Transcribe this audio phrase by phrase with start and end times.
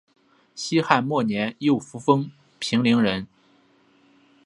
[0.55, 3.27] 西汉末年右扶风平陵人。